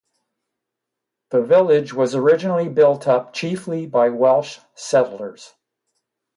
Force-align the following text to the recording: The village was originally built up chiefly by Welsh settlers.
The 1.29 1.43
village 1.43 1.93
was 1.93 2.15
originally 2.15 2.69
built 2.69 3.07
up 3.07 3.33
chiefly 3.33 3.85
by 3.85 4.09
Welsh 4.09 4.57
settlers. 4.73 5.53